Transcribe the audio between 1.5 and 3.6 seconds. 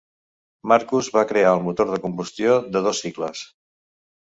el motor de combustió de dos cicles.